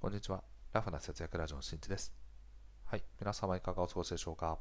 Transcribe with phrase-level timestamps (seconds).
[0.00, 0.44] こんにちは。
[0.72, 2.14] ラフな節約ラジオのしんちです。
[2.84, 3.02] はい。
[3.18, 4.60] 皆様いかがお過ごしでしょうか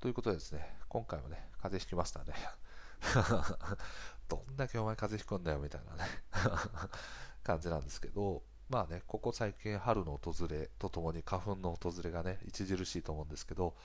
[0.00, 2.34] ということでですね、今回もね、風邪ひきましたね。
[4.28, 6.10] どんだけお前風邪ひくんだよみたいなね
[7.44, 13.76] 感じなんですけど、まあね、ここ最近春の訪れとともに花粉の訪れがね、著しいと思うんですけど、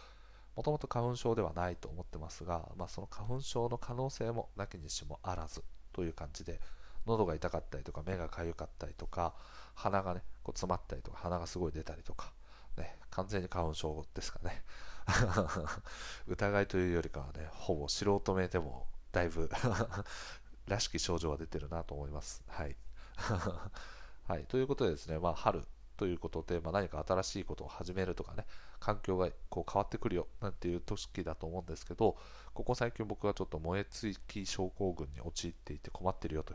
[0.56, 5.64] もともと花粉症ではないと思ってますが、まあ、その花粉症の可能性もなきにしもあらず
[5.94, 6.60] という感じで、
[7.06, 9.34] 喉が痛かったりとか目がかゆかったりとか
[9.74, 12.32] 鼻がねこう詰まったりとか鼻がすごい出たりとか、
[12.78, 14.64] ね、完全に花粉症ですかね。
[16.28, 19.50] 疑いというよりかはねほぼ素人目でもだいぶ
[20.68, 22.44] らしき症状が出てるなと思います。
[22.48, 22.76] はい。
[24.28, 25.64] はい、ということでですね、まあ、春
[25.98, 28.46] ということで、まあ、何か新しいことを始めるとかね、
[28.80, 32.18] 環境がこう変わってくるよなんていう時だと思うんですけど、
[32.54, 36.54] ここ最近僕はちょっと燃え尽き症候群に陥っていて困ってるよと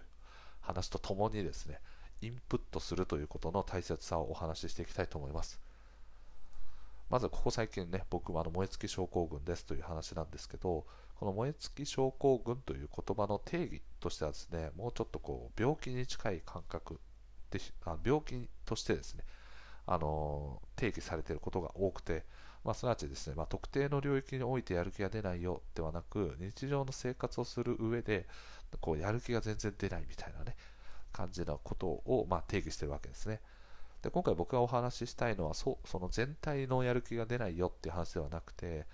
[0.70, 1.80] 話とともにですね、
[2.22, 5.60] インプットするということの大切さをお話ししていきたいと思います。
[7.08, 17.00] まずここ最近ね、僕はあの燃え尽き症候群ですという話なんですけど、この燃え尽き症候群という言葉の定義としてはですね、もうちょっとこう病気に近い感覚
[17.50, 19.24] であ病気としてですね、
[19.86, 22.24] あの定義されていることが多くて、
[22.64, 28.26] まあ、すなわちですね、まあ、特定の領域においてやる気が出ないよではなく、日常の生活をする上で、
[28.78, 30.56] こうやる気が全然出ないみたいなね、
[31.12, 33.40] 感じのことを、まあ、定義してるわけですね。
[34.02, 38.86] で今回僕がお話ししたいのはそその全体のやる気が出ないよっていう話ではなくて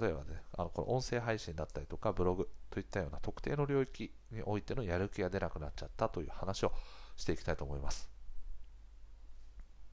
[0.00, 6.72] 例えばねあのこの音声配信だったりとかブログといったような特定の領域においてのやる気が出なくなっちゃったという話を
[7.16, 8.08] していきたいと思います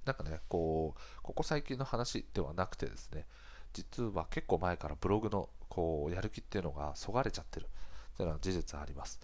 [0.06, 3.26] なんかねこうここ最近の話ではなくてですね
[3.74, 7.68] 実は結構前からブログのこうやる気っていうのがそがれちゃってる
[8.18, 9.20] というのは事実あります。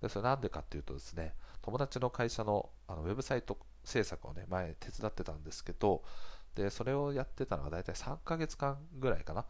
[0.00, 6.02] でそれなんでかっていうとですね友達の会社のあのウェブサイト制作をね前手伝ってたんですけど
[6.54, 9.44] でそれをやってたのが大体3ヶ月間ぐらいかな。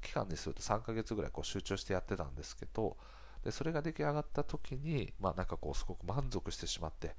[0.00, 2.96] 期間にすると3ヶ月ぐらいこう集中してやってたんですけど
[3.44, 7.16] でそれが出来上がった時にまあなんかこうすごく満足してしまって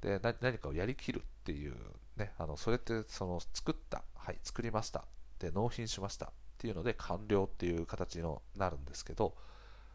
[0.00, 1.74] で何かをやりきるっていう
[2.16, 5.04] ねあのそれってその作ったはい作りました。
[5.38, 6.28] で納品しましたっ
[6.58, 9.34] ていうので完了っていう形になるんですけど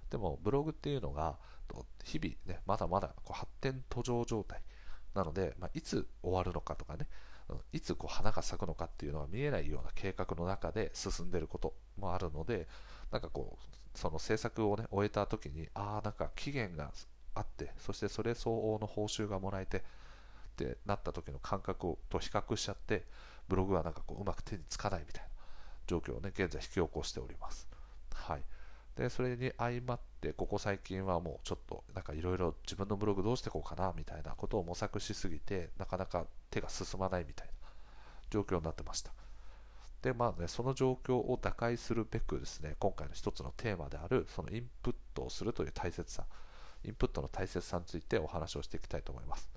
[0.10, 1.38] でもブログっていうのが
[2.04, 4.62] 日々ねまだまだこう発展途上状態
[5.14, 7.08] なので、まあ、いつ終わるのかとかね
[7.72, 12.68] いつこう花が咲くのかっていうのが見えないような計画の中で進んでることもあるので
[13.12, 16.92] なんかこうその制作をね終えた時にああなんか期限が
[17.36, 19.82] あってそしてそれ相応の報酬がもらえてっ
[20.56, 23.06] てなった時の感覚と比較しちゃって
[23.48, 25.30] ブログはなんかこううまく手につかないみたいな
[25.88, 27.68] 状況をね現在引き起こしております。
[28.14, 28.44] はい。
[28.96, 37.70] でそれに相まってここ最近はもうちょっとなんかいろいろ自分のブログどうしていこうかなみたいなことを模索しすぎてなかなか手が進まないみたいな
[38.30, 39.12] 状況になってました。
[40.02, 46.26] でまあねその状況を打開するべくですね今回の一つのテーマであるそのインプットをするという大切さ
[46.86, 49.50] インプットの大切さについてお話をしていきたいと思います。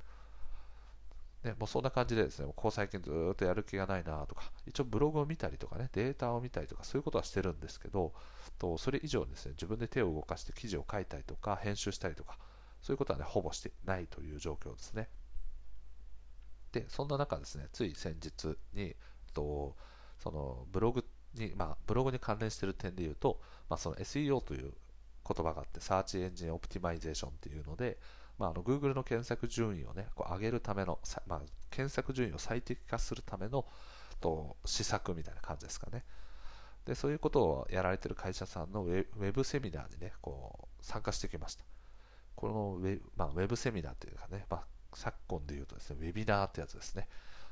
[1.44, 8.12] ね、もうそんな感じでですね、ここ最近ずっとやる気がないなとか、一応ブログを見たりとかね、データを見たりとか、そういうことはしてるんですけど、
[8.58, 12.38] とそれ以上にですね、自分で手を動かして記事を書いたりとか、編集したりとか、
[12.82, 15.08] そういうことはね、ほぼしてないという状況ですね。
[16.72, 18.96] で、そんな中ですね、つい先日に、
[19.32, 19.76] と
[20.18, 24.72] そのブログに、まあ、ブログに関連している点で言うと、まあ、その SEO という
[25.26, 27.98] 言葉があって、 search engine optimization っていうので、
[28.38, 33.66] まあ、あの Google の検索順位をね、こう上げるための、まあ、検索順位を最適化するための
[34.20, 36.04] と施策みたいな感じですかね。
[36.86, 41.64] で、そういうことをやられてる会社さんのウェブセミナーにね、こう参加してきました。
[42.34, 47.08] このウェ,、まあ、ウェブセミナーというかね、まあ、昨今で言うとですね、ウェビナーってやつですね。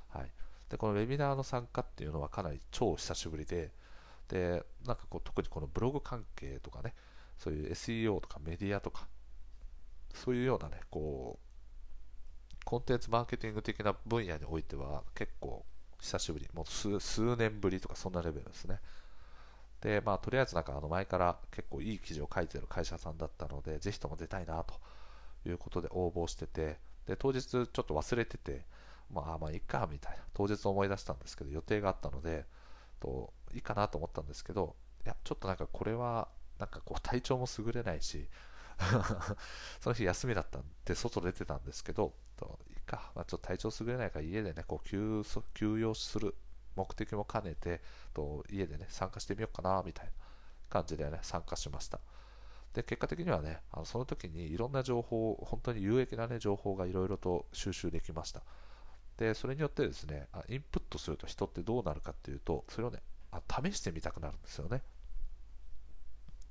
[0.09, 0.31] はい。
[0.71, 3.73] で、このウェビナーの参加っていうのはかなり超久しぶりで、
[4.29, 6.95] で、なんかこう特にこのブログ関係とかね、
[7.39, 9.07] そういう SEO とかメディアとか、
[10.17, 15.65] そういうようなね、こう、コンテンツマーケティング的な分野においては結構
[16.01, 18.81] 久しぶり、もう数年ぶりとかそんなレベルですね。
[19.81, 24.75] で、まあ、とりあえずなんかあの前から結構いい記事を書いてる会社さんだったので、ぜひとも出たいなと
[25.49, 28.65] いうことで応募してて、で、当日ちょっと忘れてて、
[29.13, 32.47] まあ、まあいいかみたいな、当日思い出したんですけど、予定があったので、
[32.99, 34.75] といいかなと思ったんですけど、
[35.05, 36.29] いや、ちょっとなんかこれは、
[36.59, 38.29] なんかこう体調も優れないし、
[39.81, 45.23] その日休みだったんで、外出てたんですけど、といいか、まあ、ちょっと体調優れないから家でね、こう休
[45.55, 46.35] 休養する
[46.75, 47.83] 目的も兼ねて、
[48.13, 50.13] と家でね、参加してみようかな、みたいな
[50.69, 52.01] 感じでね、参加しました。
[52.75, 58.43] で、結果的にはね、あのその時にいろんな情報、本当に有益なね、情報がいろいろと収集できました。
[59.17, 63.01] でそれによってですねインプットすると人ってどうなるかっていうとそれをね
[63.33, 64.83] あ試してみたくなるんですよね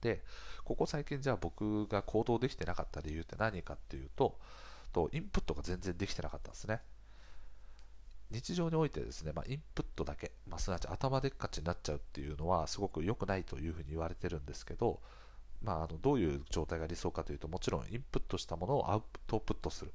[0.02, 0.24] で
[0.64, 4.38] ここ最近じゃあ僕が行動できてなかった理由って何かっていうと
[4.94, 6.82] とインプットが全然できてなかったんですね。
[8.32, 15.00] 日常においてですね、まあ、インプットだけ、まあ、すなわち頭でっかちになっちゃうっていうのはすごく良くないというふうに言われてるんですけど、
[15.62, 19.94] まあ、あのどういう状態が理想かというともちろんインプットしたものをアウトプットする。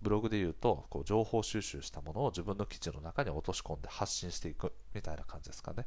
[0.00, 5.86] ブログで言うとこう情報収集したものを自分の記事の中に落とし込んで発信していくみたいな感じですかね。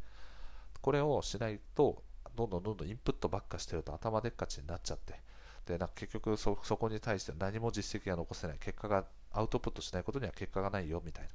[0.81, 2.03] これをしないと
[2.35, 5.19] どんどんどんどんインプットばっかしてると頭でっかちになっちゃって。
[5.65, 8.57] でなんか結局そこに対して何も実績が残せない。
[8.59, 11.29] 結果がアウトプットしないことには結果がないよみたいな。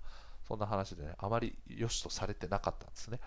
[0.46, 3.20] そんな話でねあまり良しとされてなかったんですね。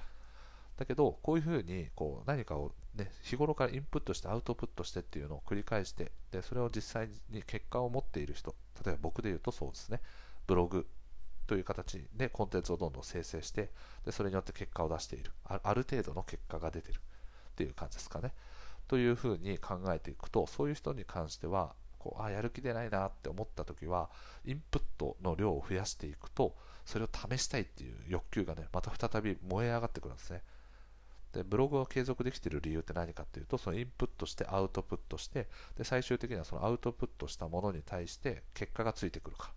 [0.78, 10.02] だけどこういうふうにこう何かを、ね、日頃からインプットしてアウトプットしてっていうのを繰り返してでそれを実際に結果を持っている人例えば僕で言うとそうですね。
[10.48, 10.88] ブログ
[11.46, 13.70] という形でコンテンツをどんどん生成して
[14.06, 15.32] でそれによって結果を出している。
[15.46, 17.02] ある程度の結果が出ている。
[17.52, 18.34] っていう感じですかね。
[18.88, 24.10] というふうに考えていくとそういう人に関してはこうあやる気出ないなって思った時は
[24.44, 30.42] インプットの量を増やしていくとそれを試したいっていう欲求がねまた再び燃え上がってくるんですね。
[31.32, 35.48] でブログを継続できている理由って何かっていうとそのインプットしてアウトプットして
[35.78, 39.54] で最終的にはそのアウトプットしたものに対して結果がついてくるか。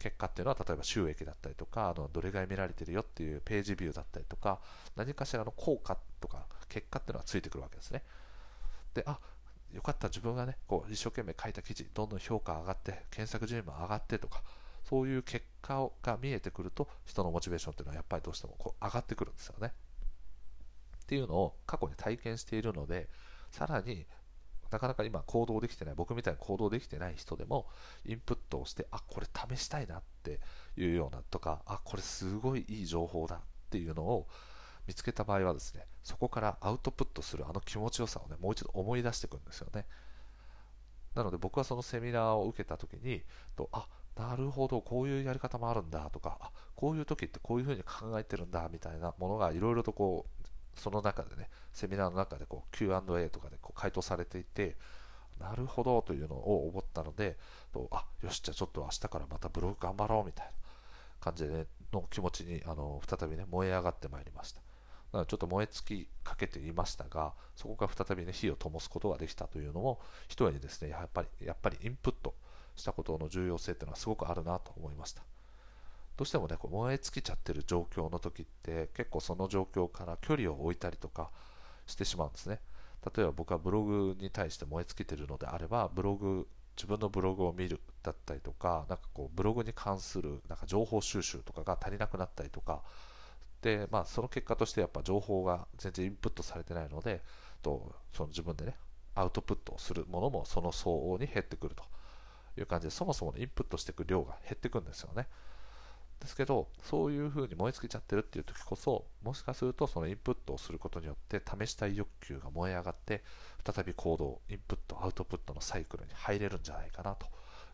[0.00, 4.58] 結果っていうのは例えば収益だったりとかあのどれぐらい見られてるよっていうページビューだったりとか
[4.96, 8.02] 何かしらの効果とか結果っていうのがついてくるわけですね。
[8.94, 9.20] であ
[9.72, 14.42] よかった自分がねこう一生懸命書いた記事どんどん評価上がって検索順位も上がってとか
[14.84, 19.72] そういう結果が見えてくると人のモチベーションっていうのはやっぱりどうしてもこう上がってくるんですよね。
[21.02, 23.08] っていうのを過去に体験しているので
[23.50, 24.06] さらに
[24.70, 27.66] なかなか今行動できてない僕みたいに行動できてない人でも
[28.04, 30.40] インプットをしてあこれ試したいなって
[30.76, 34.26] いうようなとかあこれすごいいい情報だっていうのを
[34.86, 39.86] 見つけた場合はですねそこからアウトプットするあの気持ちよさをねもう一度思い出していくんですよね。
[41.14, 43.22] なので僕はそのセミナーを受けた時に
[43.56, 50.40] とあなるほどこういうやり方もあるんだとかあこういう時ってこういうふうに考えてるんだみたいなものがいろいろとこう
[50.80, 54.76] その中でね、セミナーの中でこう Q&A とかでこう回答されていて、
[55.40, 57.36] なるほどというのを思ったので、
[57.72, 60.52] とあよし、じゃあちょっと明日からまたブログ頑張ろうみたいな
[61.20, 64.60] 感じで、ね、の気持ちにあの再びね、燃え上がってまいりました。
[65.12, 72.34] なのでちょっと燃え尽きかけていましたが、そこから再びね、火を灯すことができたというのも、一重にですね、やっぱり、やっぱりインプット
[72.76, 75.22] したことの重要性っていうのはすごくあるなと思いました。
[76.20, 81.30] どうしてもねこう燃え尽きちゃってる状況の時って結構その状況から距離を置いたりとか
[81.86, 82.60] してしまうんですね
[83.04, 92.82] 例えば僕はブログに対して燃え尽きてるのであればブログ自分のブログを見るだったりとかなかこうブログに関するなんか情報収集とかが足りなくなったりとか
[93.62, 97.22] で、まあ、その結果としてやっぱ情報が全然インプットされてないので
[97.62, 98.76] とその自分でね
[99.14, 101.84] アウトプットするものもその相応に減ってくると
[102.58, 105.28] いう感じでそもそも、インプットしていく量が減っていくんですよね。
[106.20, 113.24] ですけど、そういう風に燃え尽きちゃってるっていう時こそ、もしかするとそのインプットをすることによって試したい欲求が燃え上がって、
[113.64, 117.26] 再び行動、インプット、アウトプットのサイクルに入れるんじゃないかなと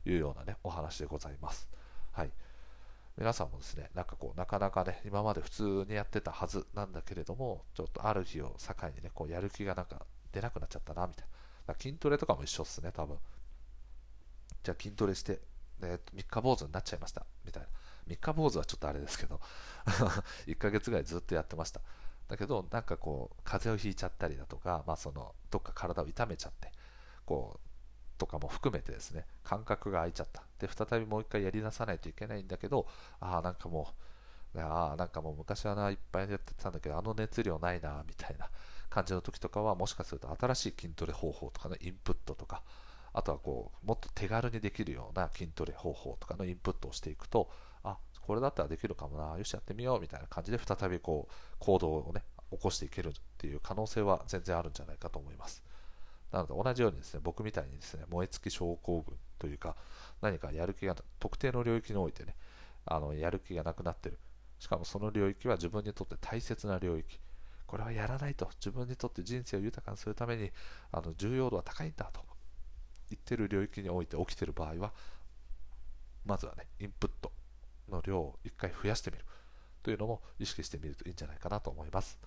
[0.08, 1.68] いうようなね、お話でございます。
[2.12, 2.30] はい。
[3.18, 11.26] 皆さんもですね、なんかこう、なかなかね、今まで普通にやってたはずなんだけれども、ちょっとある日を境にね、こう、やる気がなんか出なくなっちゃったな、みたい
[11.66, 11.74] な。
[11.74, 13.18] 筋トレとかも一緒っすね、多分。
[14.62, 15.40] じゃあ筋トレして、
[15.80, 17.68] ね、三日坊主になっちゃいました、みたいな。
[18.06, 19.40] 三日坊主はちょっとあれですけど
[20.46, 21.80] 1ヶ月ぐらいずっとやってました。
[22.28, 26.72] だけどなんかこう風邪をひいちゃったりだとか、まあ、そのどっか体を痛めちゃって
[27.24, 30.42] こうとかも含めてですね感覚が空いちゃった。
[30.58, 32.88] で再びもう一回やりなさないといけないんだけど
[33.20, 33.94] ああなんかも
[34.54, 38.48] うああなんかもう昔はないっぱいやってたんだけどあの熱量ないなみたいな
[38.88, 42.62] 感じの時とかはもしかすると新しい筋トレ方法とかのインプットとか
[43.12, 47.50] あとはこうもっと手軽にできるような筋トレ方法とかのインプットをしていくと
[48.26, 49.38] これだったらできるかもな。
[49.38, 55.62] よしやってみようみたいな感じで再びこう行動をね起こしていけるっていう可能性は全然あるんじゃないかと思います。
[56.32, 59.76] なので同じようにですね僕みたいにですね燃え尽き症候群というか
[60.20, 62.34] 何かやる気が特定の領域においてね
[62.84, 64.18] あのやる気がなくなってる。
[64.58, 67.20] しかもその領域は自分にとって大切な領域。
[67.66, 68.48] これはやらないと。
[68.54, 70.50] 自分にとって人生を豊かにするために
[70.92, 72.20] あの重要度は高いんだと。
[73.10, 74.92] 言ってる領域において起きてる場合は
[76.24, 77.30] まずはねインプット。
[77.90, 79.24] の量を1回増やしてみる
[79.82, 82.18] というのも意識してみるといいんじゃないかなと思います。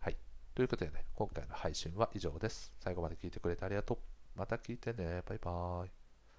[0.00, 0.16] はい。
[0.54, 2.72] ということでね、今回の配信は以上です。
[2.80, 3.98] 最後まで聞いてくれてありがとう。
[4.38, 5.22] また聞いてね。
[5.26, 6.05] バイバーイ。